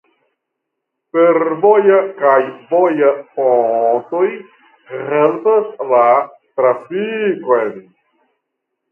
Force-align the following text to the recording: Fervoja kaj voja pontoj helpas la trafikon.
Fervoja 1.15 1.97
kaj 2.21 2.37
voja 2.71 3.09
pontoj 3.35 4.23
helpas 5.11 5.69
la 5.91 6.01
trafikon. 6.61 7.69